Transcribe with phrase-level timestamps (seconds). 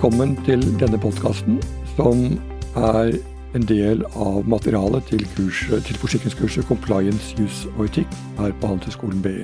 [0.00, 1.58] Velkommen til denne podkasten,
[1.92, 2.22] som
[2.72, 3.10] er
[3.52, 9.18] en del av materialet til, kurset, til forsikringskurset Compliance, Jus og etikk her på Handelshøyskolen
[9.20, 9.42] BI.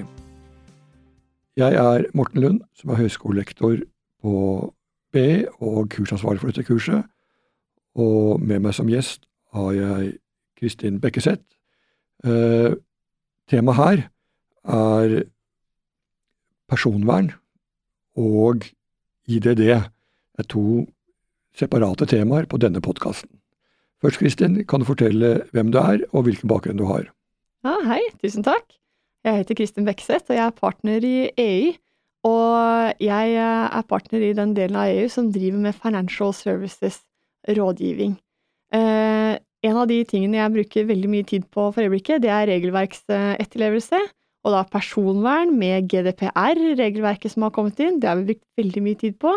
[1.60, 3.82] Jeg er Morten Lund, som er høyskolelektor
[4.24, 4.38] på
[5.12, 7.04] BI og kursansvarlig for dette kurset.
[7.92, 10.14] Og med meg som gjest har jeg
[10.56, 11.44] Kristin Bekkeseth.
[12.24, 12.70] Eh,
[13.52, 14.06] temaet her
[14.78, 15.18] er
[16.72, 17.34] personvern
[18.16, 18.64] og
[19.28, 19.92] IDD
[20.38, 20.84] er to
[21.56, 23.30] separate temaer på denne podkasten.
[24.04, 27.08] Først, Kristin, kan du fortelle hvem du er, og hvilken bakgrunn du har?
[27.64, 28.66] Ja, hei, tusen takk.
[29.26, 31.72] Jeg heter Kristin Bekseth, og jeg er partner i EU.
[32.26, 37.00] Og jeg er partner i den delen av EU som driver med Financial Services
[37.48, 38.16] rådgivning.
[38.74, 39.34] Eh,
[39.66, 44.00] en av de tingene jeg bruker veldig mye tid på for øyeblikket, det er regelverksetterlevelse.
[44.46, 47.98] Og da personvern med GDPR, regelverket som har kommet inn.
[47.98, 49.32] Det har vi brukt veldig mye tid på.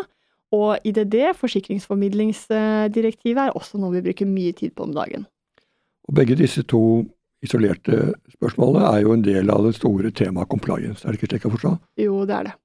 [0.55, 5.23] Og IDD, forsikringsformidlingsdirektivet, er også noe vi bruker mye tid på om dagen.
[6.09, 7.05] Og Begge disse to
[7.45, 7.95] isolerte
[8.33, 11.53] spørsmålene er jo en del av det store temaet compliance, er det ikke slik å
[11.53, 11.71] forstå?
[12.01, 12.55] Jo, det er det.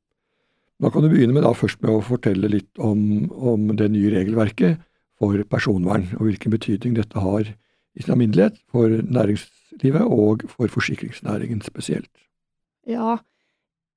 [0.83, 2.99] Da kan du begynne med da først med å fortelle litt om,
[3.31, 4.81] om det nye regelverket
[5.21, 11.63] for personvern, og hvilken betydning dette har i sin alminnelighet for næringslivet og for forsikringsnæringen
[11.63, 12.11] spesielt.
[12.91, 13.21] Ja,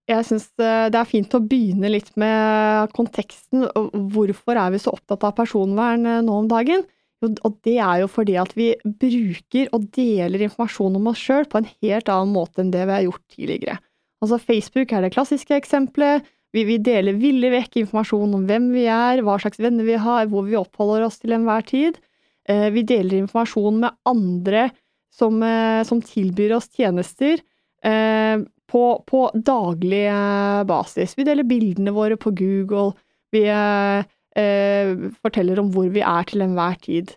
[0.08, 3.66] jeg syns eh, det er fint å begynne litt med konteksten.
[4.14, 6.86] Hvorfor er vi så opptatt av personvern eh, nå om dagen?
[7.26, 11.60] Og det er jo fordi at vi bruker og deler informasjon om oss sjøl på
[11.60, 13.78] en helt annen måte enn det vi har gjort tidligere.
[14.22, 16.28] Altså Facebook er det klassiske eksempelet.
[16.54, 20.30] Vi, vi deler villig vekk informasjon om hvem vi er, hva slags venner vi har,
[20.30, 21.98] hvor vi oppholder oss til enhver tid.
[22.48, 24.70] Eh, vi deler informasjon med andre
[25.18, 25.42] som,
[25.90, 27.42] som tilbyr oss tjenester
[28.72, 31.16] på, på daglig eh, basis.
[31.18, 32.92] Vi deler bildene våre på Google.
[33.34, 34.00] Vi eh,
[34.38, 34.88] eh,
[35.24, 37.08] forteller om hvor vi er til enhver tid.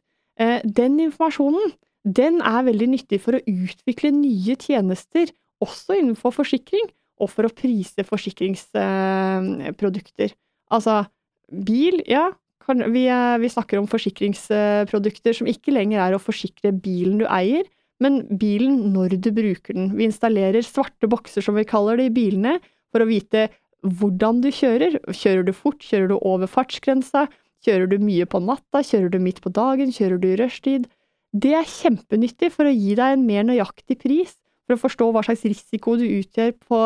[0.41, 1.67] Eh, den informasjonen
[2.09, 5.27] den er veldig nyttig for å utvikle nye tjenester,
[5.61, 6.87] også innenfor forsikring,
[7.21, 10.33] og for å prise forsikringsprodukter.
[10.71, 11.05] altså,
[11.51, 12.33] bil, ja.
[12.71, 17.65] Vi, eh, vi snakker om forsikringsprodukter som ikke lenger er å forsikre bilen du eier,
[18.01, 19.91] men bilen når du bruker den.
[19.99, 22.59] Vi installerer svarte bokser, som vi kaller det, i bilene,
[22.91, 23.49] for å vite
[23.85, 24.99] hvordan du kjører.
[25.13, 27.27] Kjører du fort, kjører du over fartsgrensa,
[27.65, 30.89] kjører du mye på natta, kjører du midt på dagen, kjører du i rushtid?
[31.31, 34.35] Det er kjempenyttig for å gi deg en mer nøyaktig pris,
[34.67, 36.81] for å forstå hva slags risiko du utgjør på,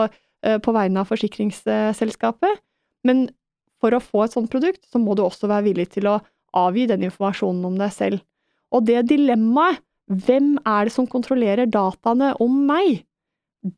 [0.44, 2.60] eh, på vegne av forsikringsselskapet.
[3.04, 3.28] Men
[3.80, 6.20] for å få et sånt produkt, så må du også være villig til å
[6.54, 8.22] avgi den informasjonen om deg selv.
[8.74, 13.04] Og det dilemmaet hvem er det som kontrollerer dataene om meg?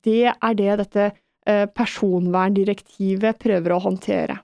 [0.03, 4.41] Det er det dette eh, personverndirektivet prøver å håndtere.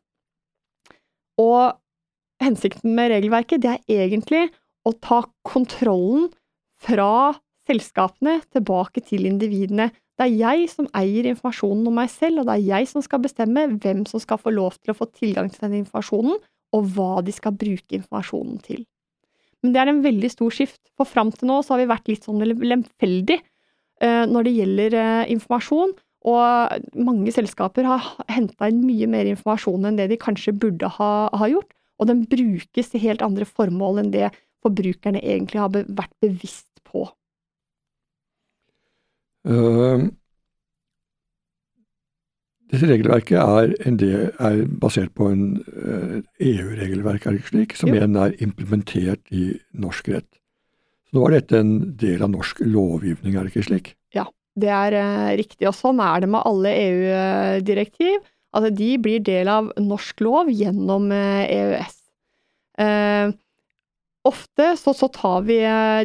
[1.43, 1.75] Og
[2.43, 4.45] hensikten med regelverket, det er egentlig
[4.87, 6.31] å ta kontrollen
[6.83, 7.35] fra
[7.69, 9.91] selskapene tilbake til individene.
[10.19, 13.23] Det er jeg som eier informasjonen om meg selv, og det er jeg som skal
[13.25, 16.39] bestemme hvem som skal få lov til å få tilgang til den informasjonen,
[16.73, 18.85] og hva de skal bruke informasjonen til.
[19.63, 22.09] Men det er en veldig stor skift, for fram til nå så har vi vært
[22.11, 23.39] litt sånn lemfeldig
[24.03, 25.95] uh, når det gjelder uh, informasjon.
[26.33, 31.13] Og mange selskaper har henta inn mye mer informasjon enn det de kanskje burde ha,
[31.35, 31.71] ha, gjort.
[31.99, 34.31] Og den brukes til helt andre formål enn det
[34.63, 37.09] forbrukerne egentlig har vært bevisst på.
[39.43, 40.11] Uh,
[42.73, 47.91] dette regelverket er, del, er, basert på en uh, EU-regelverk, er det ikke slik, som
[47.91, 47.99] jo.
[47.99, 50.29] igjen er implementert i norsk rett.
[51.09, 53.91] Så nå er dette en del av norsk lovgivning, er det ikke slik?
[54.17, 54.25] Ja,
[54.57, 55.67] det er uh, riktig.
[55.69, 58.25] Og sånn er det med alle EU-direktiv.
[58.57, 61.99] Altså, de blir del av norsk lov gjennom uh, EØS.
[64.23, 65.59] Ofte så, så, tar vi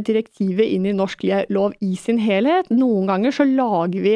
[0.03, 1.21] direktivet inn i norsk
[1.53, 2.67] lov i sin helhet.
[2.73, 4.15] Noen ganger så lager vi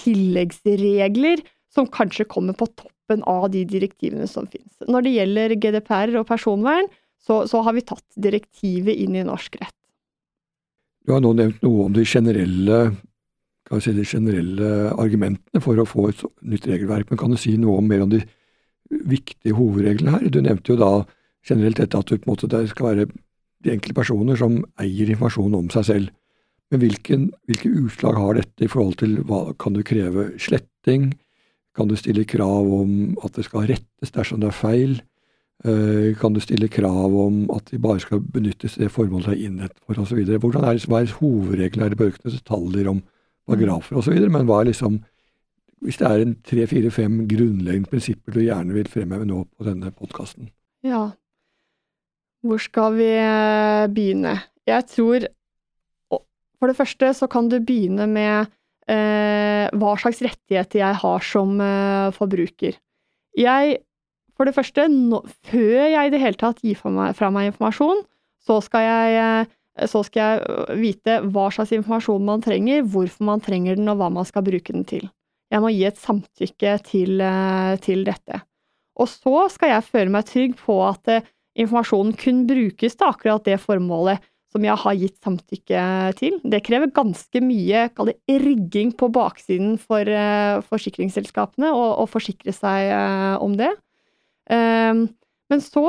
[0.00, 1.42] tilleggsregler
[1.74, 4.74] som kanskje kommer på toppen av de direktivene som finnes.
[4.88, 6.88] Når det gjelder GDPR og personvern,
[7.20, 9.76] så, så har vi tatt direktivet inn i norsk rett.
[11.06, 12.80] Du har nå nevnt noe om de generelle,
[13.80, 17.80] si, de generelle argumentene for å få et nytt regelverk, men kan du si noe
[17.80, 18.20] om mer om de
[19.08, 20.28] viktige hovedreglene her?
[20.32, 20.92] Du nevnte jo da
[21.46, 23.08] generelt dette at måte, det skal være
[23.64, 26.12] de enkelte personer som eier informasjon om seg selv.
[26.70, 31.10] Men hvilken, hvilke utslag har dette i forhold til hva kan du kreve sletting?
[31.76, 34.98] Kan du stille krav om at det skal rettes dersom det er feil?
[35.64, 39.34] Eh, kan du stille krav om at de bare skal benyttes til det formålet det
[39.36, 40.22] er innrettet for osv.?
[40.24, 41.84] Hvordan er, hva er hovedreglene?
[41.84, 43.02] Er det bare ikke detaljer om
[43.46, 44.16] paragrafer osv.?
[44.30, 45.02] Men hva er liksom
[45.80, 49.64] Hvis det er en tre, fire, fem grunnleggende prinsipper du gjerne vil fremheve nå på
[49.64, 50.50] denne podkasten?
[50.84, 51.06] Ja.
[52.44, 54.34] Hvor skal vi eh, begynne?
[54.68, 55.24] Jeg tror
[56.58, 58.52] For det første så kan du begynne med
[58.88, 62.78] hva slags rettigheter jeg har som eh, forbruker.
[63.38, 63.78] Jeg
[64.40, 67.50] For det første, no, før jeg i det hele tatt gir fra meg, fra meg
[67.50, 67.98] informasjon,
[68.40, 69.50] så skal jeg eh,
[69.86, 74.00] så skal jeg øh, vite hva slags informasjon man trenger, hvorfor man trenger den, og
[74.00, 75.04] hva man skal bruke den til.
[75.52, 77.22] Jeg må gi et samtykke til,
[77.84, 78.40] til dette.
[78.96, 81.10] Og så skal jeg føle meg trygg på at
[81.58, 85.82] informasjonen kun brukes til akkurat det formålet som jeg har gitt samtykke
[86.18, 86.38] til.
[86.42, 90.10] Det krever ganske mye det, rigging på baksiden for
[90.66, 92.90] forsikringsselskapene å forsikre seg
[93.38, 93.70] om det.
[94.50, 95.84] Men så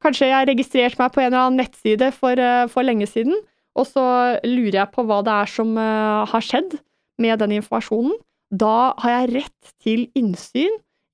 [0.00, 3.36] Kanskje jeg har registrert meg på en eller annen nettside for, eh, for lenge siden,
[3.76, 4.04] og så
[4.44, 6.78] lurer jeg på hva det er som har skjedd
[7.20, 8.16] med den informasjonen.
[8.50, 10.72] Da har jeg rett til innsyn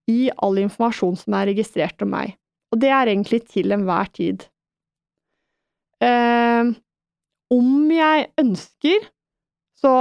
[0.09, 2.37] i all informasjon som er registrert om meg.
[2.73, 4.47] Og det er egentlig til enhver tid.
[6.03, 6.75] Uh,
[7.53, 9.09] om jeg ønsker,
[9.79, 9.95] så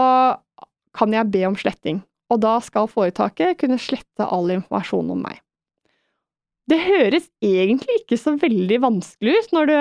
[0.95, 2.01] kan jeg be om sletting,
[2.31, 5.41] og da skal foretaket kunne slette all informasjon om meg.
[6.65, 9.75] Det høres egentlig ikke så veldig vanskelig ut når du,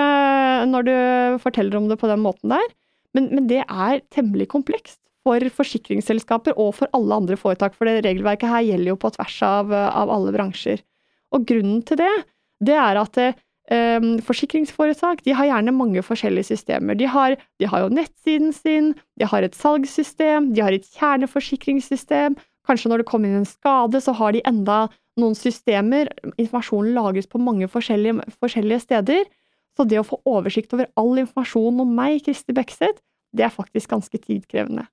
[0.69, 0.97] når du
[1.41, 2.67] forteller om det på den måten der,
[3.15, 8.03] men, men, det er temmelig komplekst for forsikringsselskaper og for alle andre foretak, for det
[8.05, 10.83] regelverket her gjelder jo på tvers av, av alle bransjer.
[11.33, 12.11] Og grunnen til det,
[12.61, 13.21] det er at
[13.71, 16.97] eh, forsikringsforetak de har gjerne mange forskjellige systemer.
[16.99, 22.37] De har, de har jo nettsiden sin, de har et salgssystem, de har et kjerneforsikringssystem.
[22.65, 24.85] Kanskje når det kommer inn en skade, så har de enda
[25.21, 26.09] noen systemer.
[26.35, 29.25] Informasjonen lagres på mange forskjellige, forskjellige, steder.
[29.75, 33.01] Så det å få oversikt over all informasjon om meg, Kristi Bekseth,
[33.35, 34.87] det er faktisk ganske tidkrevende.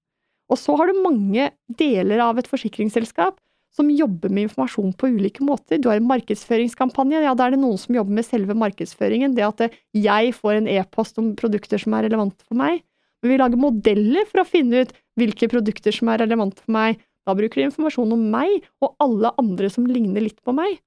[0.50, 1.48] Og så har du mange
[1.78, 3.38] deler av et forsikringsselskap
[3.72, 5.80] som jobber med informasjon på ulike måter.
[5.80, 9.46] Du har en markedsføringskampanje, ja, da er det noen som jobber med selve markedsføringen, det
[9.46, 12.82] at jeg får en e-post om produkter som er relevante for meg.
[13.22, 17.00] Men vi lager modeller for å finne ut hvilke produkter som er relevante for meg,
[17.22, 20.80] da bruker de informasjon om meg og alle andre som ligner litt på meg.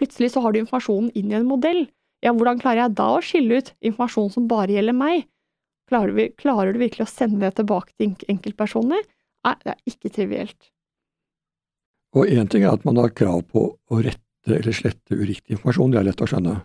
[0.00, 1.84] Plutselig så har du informasjonen inn i en modell.
[2.24, 5.28] Ja, hvordan klarer jeg da å skille ut informasjon som bare gjelder meg?
[5.90, 9.06] Klarer, du, klarer du virkelig å sende det tilbake til enkeltpersoner?
[9.46, 10.58] Nei, det er ikke trivielt.
[12.16, 15.92] Og én ting er at man har krav på å rette eller slette uriktig informasjon,
[15.92, 16.56] det er lett å skjønne.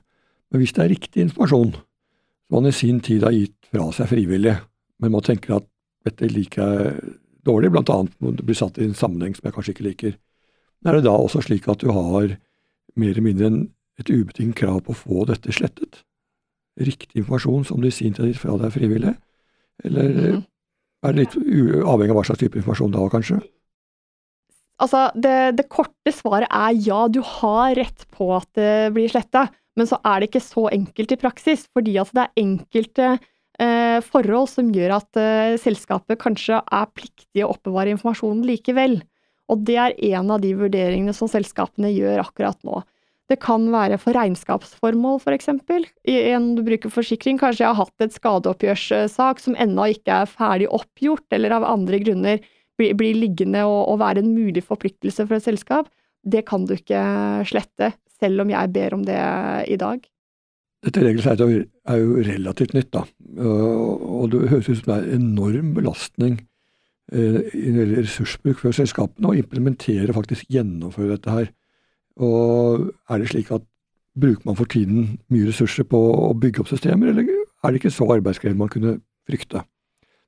[0.49, 4.09] Men hvis det er riktig informasjon, som man i sin tid har gitt fra seg
[4.09, 4.55] frivillig,
[5.01, 5.67] men man tenker at
[6.05, 7.13] dette liker jeg
[7.45, 7.97] dårlig, bl.a.
[8.23, 10.17] når det blir satt i en sammenheng som jeg kanskje ikke liker.
[10.85, 12.35] Er det da også slik at du har
[12.95, 13.51] mer eller mindre
[13.99, 16.01] et ubetinget krav på å få dette slettet?
[16.81, 19.13] Riktig informasjon som du i sin tid har gitt fra deg frivillig?
[19.85, 20.41] Eller mm.
[21.05, 23.41] er det litt avhengig av hva slags type informasjon da, kanskje?
[24.81, 29.47] Altså, det, det, korte svaret er ja, du har rett på at det blir sletta,
[29.79, 33.99] men så er det ikke så enkelt i praksis, fordi altså, det er enkelte eh,
[34.03, 38.99] forhold som gjør at eh, selskapet kanskje er pliktig å oppbevare informasjonen likevel.
[39.51, 42.81] Og det er en av de vurderingene som selskapene gjør akkurat nå.
[43.29, 45.87] Det kan være for regnskapsformål, for eksempel.
[46.05, 50.67] En du bruker forsikring, kanskje jeg har hatt et skadeoppgjørssak som ennå ikke er ferdig
[50.69, 52.43] oppgjort, eller av andre grunner
[52.79, 55.91] blir, bli liggende og, og være en mulig forpliktelse for et selskap.
[56.25, 57.01] Det kan du ikke
[57.47, 59.19] slette, selv om jeg ber om det
[59.71, 60.05] i dag.
[60.85, 63.05] Dette regelsettet er jo relativt nytt, da.
[63.41, 66.35] Og det høres ut som det er en enorm belastning
[67.11, 71.49] eh, i ressursbruk for selskapene å implementere, og faktisk gjennomføre dette her.
[72.21, 73.65] Og er det slik at
[74.15, 77.93] bruker man for tiden mye ressurser på å bygge opp systemer, eller er det ikke
[77.93, 79.65] så arbeidskrevende man kunne frykte?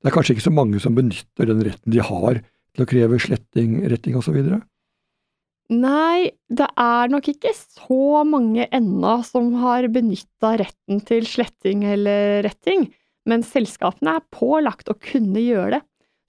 [0.07, 3.17] Det er kanskje ikke så mange som benytter den retten de har til å kreve
[3.19, 4.37] sletting, retting osv.?
[5.75, 12.39] Nei, det er nok ikke så mange ennå som har benytta retten til sletting eller
[12.45, 12.85] retting,
[13.27, 15.81] men selskapene er pålagt å kunne gjøre det.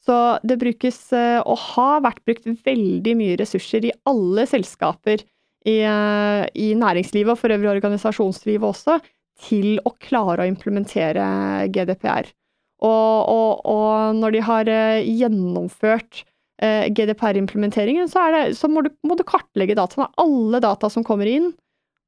[0.03, 5.77] Så det brukes, eh, og har vært brukt, veldig mye ressurser i alle selskaper i,
[5.87, 8.99] eh, i næringslivet, og for øvrig organisasjonslivet også,
[9.47, 12.35] til å klare å implementere GDPR.
[12.79, 16.25] Og, og, og når de har eh, gjennomført
[16.63, 20.11] Eh, GDPR-implementeringen, så, så må, du, må, du, kartlegge dataene.
[20.19, 21.53] Alle data som kommer inn.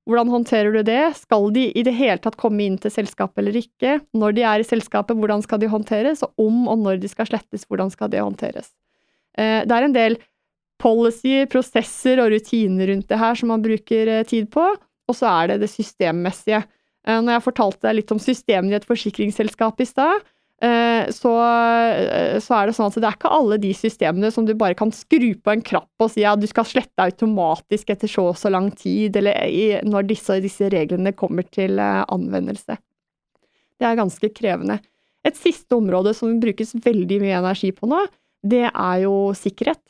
[0.09, 1.13] Hvordan håndterer du det?
[1.21, 4.01] Skal de i det hele tatt komme inn til selskapet eller ikke?
[4.17, 6.25] Når de er i selskapet, hvordan skal de håndteres?
[6.27, 8.73] Og om og når de skal slettes, hvordan skal det håndteres?
[9.39, 10.19] Eh, det er en del
[10.83, 15.53] policy, prosesser og rutiner rundt det her som man bruker tid på, og så er
[15.53, 16.63] det det systemmessige.
[17.05, 20.25] Når jeg fortalte deg litt om systemene i et forsikringsselskap i stad,
[20.61, 24.53] så, eh, så, er det sånn at det er ikke alle de systemene som du
[24.59, 28.27] bare kan skru på en krapp og si at du skal slette automatisk etter så
[28.33, 32.77] og så lang tid, eller når disse, disse reglene kommer til anvendelse.
[33.81, 34.77] Det er ganske krevende.
[35.25, 38.05] Et siste område som brukes veldig mye energi på nå,
[38.45, 39.81] det er jo sikkerhet.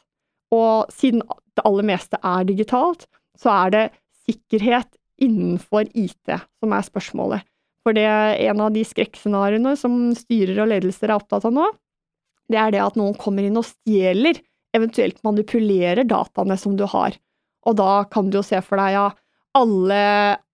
[0.54, 1.22] Og siden
[1.54, 3.06] det aller meste er digitalt,
[3.38, 3.84] så er det
[4.26, 7.46] sikkerhet innenfor IT som er spørsmålet.
[7.86, 11.66] For det er en av de skrekkscenarioene som styrer og ledelser er opptatt av nå,
[12.50, 14.40] det er det at noen kommer inn og stjeler,
[14.76, 17.16] eventuelt manipulerer dataene som du har.
[17.66, 19.06] Og da kan du jo se for deg ja,
[19.58, 20.02] alle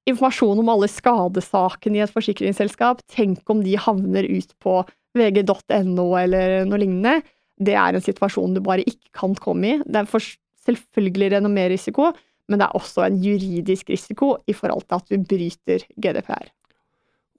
[0.06, 4.78] informasjon om alle skadesakene i et forsikringsselskap, tenk om de havner ut på
[5.16, 7.20] vg.no eller noe lignende.
[7.56, 9.78] Det er en situasjon du bare ikke kan komme i.
[9.84, 10.28] Det er
[10.66, 12.12] selvfølgelig renommérisiko,
[12.46, 16.52] men det er også en juridisk risiko i forhold til at du bryter GDPR.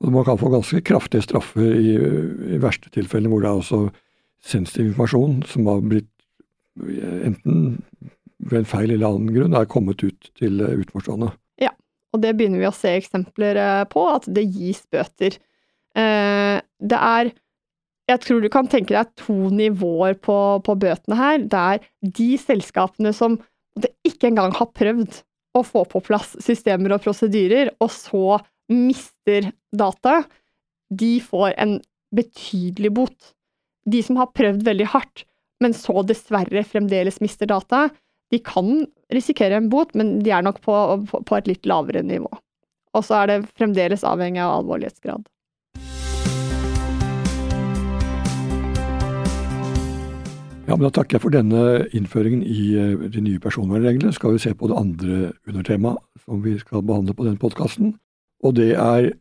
[0.04, 1.96] Man kan få ganske kraftige straffer i,
[2.54, 3.80] i verste tilfeller hvor det er også
[4.46, 6.12] sensitiv informasjon som har blitt
[6.78, 7.80] enten
[8.38, 11.32] ved en feil eller annen grunn er kommet ut til utenforstående.
[11.62, 11.72] Ja,
[12.14, 15.40] og det begynner vi å se eksempler eh, på, at det gis bøter.
[15.98, 17.34] Eh, det er
[18.08, 21.42] Jeg tror du kan tenke deg to nivåer på, på bøtene her.
[21.44, 21.88] Det er
[22.22, 23.36] de selskapene som
[24.08, 25.18] ikke engang har prøvd
[25.58, 28.38] å få på plass systemer og prosedyrer, og så
[28.68, 30.24] mister data,
[30.90, 31.80] de får en
[32.16, 33.34] betydelig bot.
[33.88, 35.24] De som har prøvd veldig hardt,
[35.64, 37.88] men så dessverre fremdeles mister data,
[38.32, 40.76] de kan risikere en bot, men de er nok på,
[41.08, 42.30] på, et litt lavere nivå.
[42.96, 45.28] Og så er det fremdeles avhengig av alvorlighetsgrad.
[50.68, 54.12] Ja, men Da takker jeg for denne innføringen i eh, de nye personvernreglene.
[54.12, 57.96] Skal vi se på det andre undertemaet som vi skal behandle på den podkasten.
[58.44, 59.12] Og det er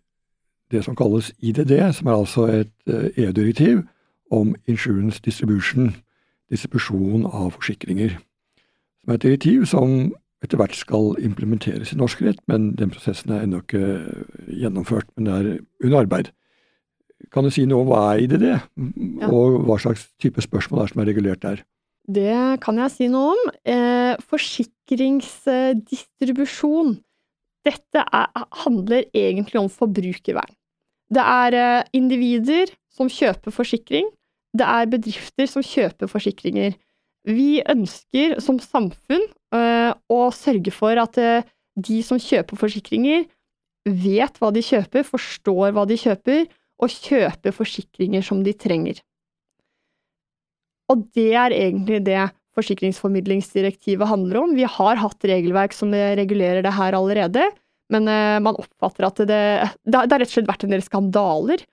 [0.70, 2.72] det som kalles IDD, som er altså et
[3.16, 3.84] EU-direktiv eh,
[4.30, 5.96] om insurance distribution,
[6.50, 8.10] distribusjon av forsikringer.
[9.00, 13.30] Som er et direktiv som etter hvert skal implementeres i norsk rett, men den prosessen
[13.32, 13.84] er ennå ikke
[14.52, 16.26] gjennomført, men det er under arbeid.
[17.32, 18.60] Kan du si noe om hva er IDD, ja.
[19.30, 21.58] og hva slags type spørsmål er som er regulert der?
[22.06, 23.40] Det kan jeg si noe om.
[23.66, 26.90] Eh, forsikringsdistribusjon
[27.66, 30.54] dette er, handler egentlig om forbrukervern.
[31.12, 34.08] Det er eh, individer som kjøper forsikring.
[34.56, 36.76] Det er bedrifter som kjøper forsikringer.
[37.26, 41.46] Vi ønsker som samfunn øh, å sørge for at øh,
[41.76, 43.26] de som kjøper forsikringer,
[43.86, 46.46] vet hva de kjøper, forstår hva de kjøper,
[46.82, 48.98] og kjøper forsikringer som de trenger.
[50.92, 54.56] Og det er egentlig det forsikringsformidlingsdirektivet handler om.
[54.56, 57.44] Vi har hatt regelverk som regulerer det her allerede,
[57.92, 59.42] men uh, man oppfatter at det,
[59.86, 61.66] det, har rett og slett vært en del skandaler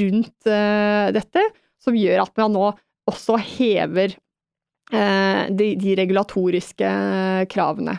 [0.00, 1.44] rundt uh, dette,
[1.82, 2.66] som gjør at man nå
[3.10, 4.16] også hever
[4.92, 6.90] uh, de, de, regulatoriske
[7.52, 7.98] kravene.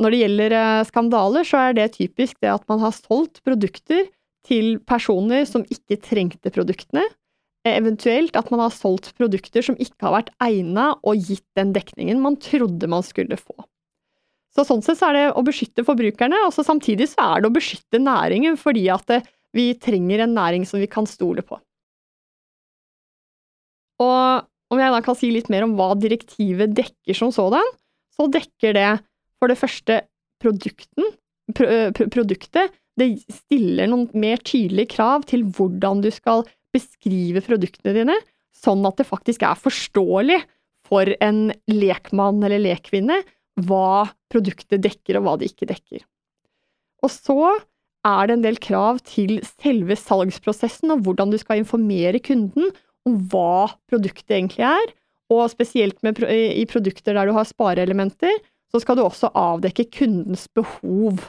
[0.00, 0.52] når det gjelder
[0.86, 4.04] skandaler, så er det typisk det at man har solgt produkter
[4.46, 7.02] til personer som ikke trengte produktene,
[7.68, 12.22] Eventuelt at man har solgt produkter som ikke har vært egnet og gitt den dekningen
[12.22, 13.56] man trodde man skulle få.
[14.50, 17.50] Så sånn sett så er det å beskytte forbrukerne, og så samtidig så er det
[17.50, 21.58] å beskytte næringen, fordi at eh, vi trenger en næring som vi kan stole på.
[24.00, 27.66] Og om jeg da kan si litt mer om hva direktivet dekker som sådan,
[28.14, 28.90] så dekker det
[29.40, 30.00] for det første
[30.42, 31.10] produkten,
[31.54, 32.72] produktet.
[32.98, 38.16] Det stiller noen mer tydelige krav til hvordan du skal beskrive produktene dine
[38.56, 40.40] sånn at det faktisk er forståelig
[40.86, 43.20] for en lekmann eller lekkvinne
[43.66, 46.04] hva produktet dekker og hva det ikke dekker.
[47.04, 47.40] Og så
[48.06, 52.70] er det en del krav til selve salgsprosessen og hvordan du skal informere kunden
[53.08, 54.94] om hva produktet egentlig er,
[55.30, 58.32] og spesielt med, i produkter der du har spareelementer,
[58.70, 61.22] så skal du også avdekke kundens behov.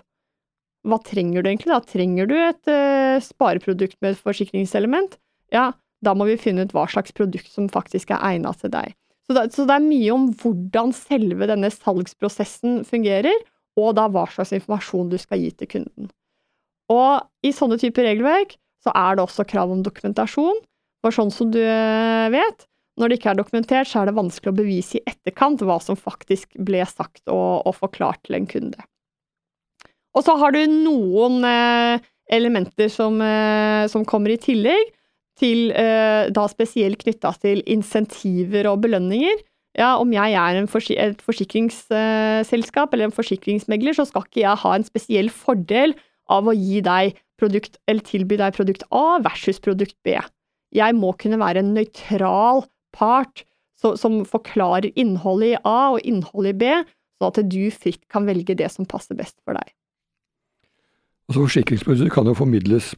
[0.88, 1.70] Hva trenger du egentlig?
[1.70, 5.18] Da trenger du et uh, spareprodukt med et forsikringselement?
[5.54, 8.96] Ja, da må vi finne ut hva slags produkt som faktisk er egnet til deg.
[9.28, 13.38] Så det, så det, er mye om hvordan selve denne salgsprosessen fungerer,
[13.80, 16.10] og da hva slags informasjon du skal gi til kunden.
[16.92, 20.58] Og i sånne typer regelverk så er det også krav om dokumentasjon,
[21.02, 22.66] for sånn som du eh, vet,
[23.00, 25.98] når det ikke er dokumentert, så er det vanskelig å bevise i etterkant hva som
[25.98, 28.88] faktisk ble sagt og, og forklart til en kunde.
[30.12, 32.04] Og så har du noen eh,
[32.36, 34.92] elementer som, eh, som kommer i tillegg,
[35.40, 39.42] til eh, da spesielt knytta til insentiver og belønninger.
[39.80, 44.88] Ja, om jeg er et forsikringsselskap eller en forsikringsmegler, så skal ikke jeg ha en
[44.88, 45.96] spesiell fordel
[46.32, 50.18] av å gi deg produkt, eller tilby deg produkt A versus produkt B.
[50.76, 53.46] Jeg må kunne være en nøytral part
[53.80, 56.66] så, som forklarer innholdet i A og innholdet i B,
[57.18, 59.72] sånn at du fritt kan velge det som passer best for deg.
[61.32, 62.92] Altså Forsikringsprodukter kan jo formidles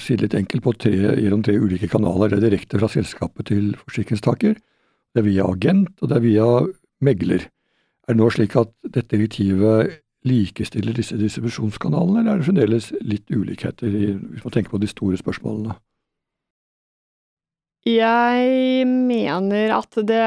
[0.00, 2.30] si litt enkelt, på tre, gjennom tre ulike kanaler.
[2.32, 6.48] Det er direkte fra selskapet til forsikringstaker, det er via agent, og det er via
[7.04, 7.46] megler.
[8.06, 9.96] Er det nå slik at dette direktivet
[10.26, 14.90] likestiller disse distribusjonskanalene, eller er det fremdeles litt ulikheter, i, hvis man tenker på de
[14.90, 15.76] store spørsmålene?
[17.86, 20.22] Jeg mener at det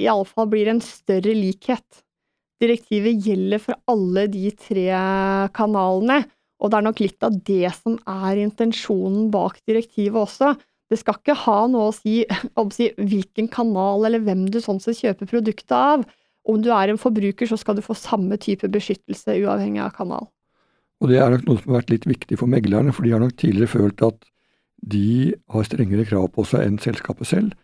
[0.00, 2.00] iallfall blir en større likhet.
[2.62, 4.86] Direktivet gjelder for alle de tre
[5.52, 6.22] kanalene,
[6.62, 10.52] og det er nok litt av det som er intensjonen bak direktivet også.
[10.92, 12.20] Det skal ikke ha noe å si,
[12.60, 16.06] å si hvilken kanal eller hvem du sånn sett kjøper produktet av.
[16.48, 20.30] Om du er en forbruker, så skal du få samme type beskyttelse uavhengig av kanal.
[21.02, 23.22] Og Det er nok noe som har vært litt viktig for meglerne, for de har
[23.22, 24.26] nok tidligere følt at
[24.82, 27.54] de har strengere krav på seg enn selskapet selv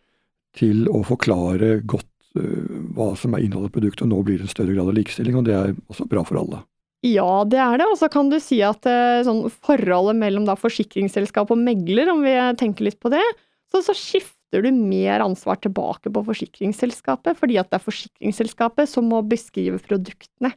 [0.58, 4.48] til å forklare godt uh, hva som er innholdet i produktet, og nå blir det
[4.48, 6.62] en større grad av likestilling, og det er også bra for alle.
[7.06, 7.86] Ja, det er det.
[7.86, 12.24] Og så kan du si at uh, sånn forholdet mellom da, forsikringsselskap og megler, om
[12.26, 13.22] vi tenker litt på det,
[13.70, 19.10] så, så skifter du mer ansvar tilbake på forsikringsselskapet, fordi at det er forsikringsselskapet som
[19.12, 20.54] må beskrive produktene.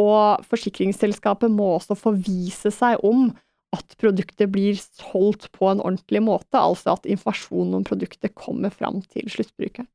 [0.00, 3.30] Og forsikringsselskapet må også forvise seg om
[3.74, 8.98] at produktet blir solgt på en ordentlig måte, altså at informasjonen om produktet kommer fram
[9.10, 9.88] til sluttbrukeren.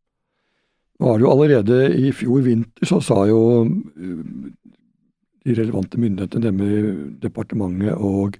[0.95, 4.21] Nå er det jo allerede i fjor vinter så sa jo eh,
[5.45, 8.37] de relevante myndighetene, nemlig departementet og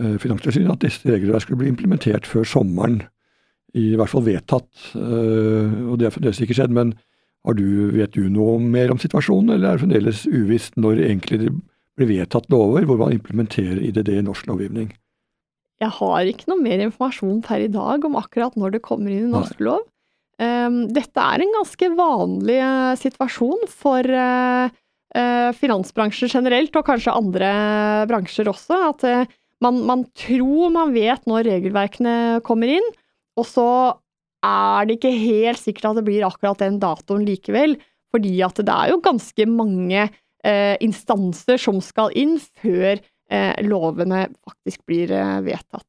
[0.00, 3.00] eh, Finanstilsynet, at disse reglene skulle bli implementert før sommeren.
[3.76, 4.68] I hvert fall vedtatt.
[4.96, 6.74] Eh, og det er fremdeles ikke skjedd.
[6.76, 6.94] Men
[7.56, 11.50] du, vet du noe mer om situasjonen, eller er det fremdeles uvisst når egentlig det
[11.96, 14.90] blir vedtatt lover hvor man implementerer IDD i norsk lovgivning.
[15.80, 19.28] Jeg har ikke noe mer informasjon per i dag om akkurat når det kommer inn
[19.28, 19.84] i norsk lov.
[20.36, 24.72] Um, dette er en ganske vanlig uh, situasjon for uh,
[25.56, 27.50] finansbransjen generelt, og kanskje andre
[28.10, 28.78] bransjer også.
[28.90, 29.04] At
[29.64, 32.88] man, man, tror man vet når regelverkene kommer inn,
[33.40, 33.68] og så
[34.44, 37.76] er det ikke helt sikkert at det blir akkurat den datoen likevel.
[38.14, 44.26] Fordi at det er jo ganske mange eh, instanser som skal inn før eh, lovene
[44.46, 45.88] faktisk blir eh, vedtatt.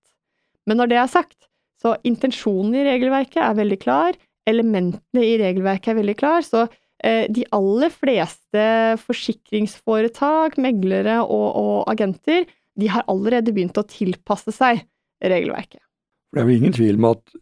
[0.67, 1.37] Men når det er sagt,
[1.81, 6.75] så intensjonen i regelverket er veldig klar, elementene i regelverket er veldig klar, så eh,
[6.97, 8.61] de aller fleste
[9.03, 14.81] forsikringsforetak, meglere og, og agenter, de har allerede begynt å tilpasse seg
[15.21, 15.81] regelverket.
[16.33, 17.37] Det er vel ingen tvil om at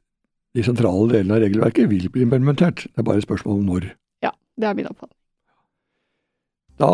[0.55, 3.89] de sentrale delene av regelverket vil bli implementert, det er bare et spørsmål om når.
[4.23, 5.19] Ja, det er min oppfatning.
[6.79, 6.91] Da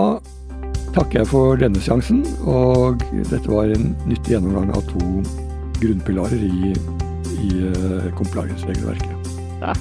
[0.96, 5.24] takker jeg for denne seansen, og dette var en nyttig gjennomgang av to
[5.82, 6.74] grunnpilarer i,
[7.38, 9.34] i uh, compliance-regelverket.
[9.62, 9.74] Ja.